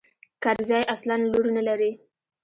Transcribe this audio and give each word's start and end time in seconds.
کرزى 0.43 0.79
اصلاً 0.93 1.15
لور 1.31 1.45
نه 1.55 1.61
لري. 1.67 1.91